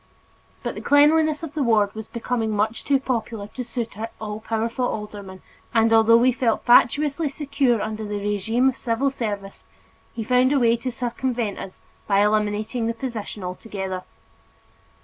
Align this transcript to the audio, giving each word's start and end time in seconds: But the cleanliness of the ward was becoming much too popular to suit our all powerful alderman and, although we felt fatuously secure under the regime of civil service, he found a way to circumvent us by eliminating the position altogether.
But 0.63 0.73
the 0.73 0.81
cleanliness 0.81 1.43
of 1.43 1.53
the 1.53 1.61
ward 1.61 1.93
was 1.93 2.07
becoming 2.07 2.49
much 2.49 2.83
too 2.83 2.99
popular 2.99 3.45
to 3.49 3.63
suit 3.63 3.99
our 3.99 4.09
all 4.19 4.39
powerful 4.39 4.85
alderman 4.87 5.43
and, 5.75 5.93
although 5.93 6.17
we 6.17 6.31
felt 6.31 6.65
fatuously 6.65 7.29
secure 7.29 7.79
under 7.79 8.03
the 8.03 8.17
regime 8.19 8.67
of 8.69 8.75
civil 8.75 9.11
service, 9.11 9.63
he 10.15 10.23
found 10.23 10.53
a 10.53 10.59
way 10.59 10.75
to 10.75 10.91
circumvent 10.91 11.59
us 11.59 11.81
by 12.07 12.21
eliminating 12.21 12.87
the 12.87 12.95
position 12.95 13.43
altogether. 13.43 14.01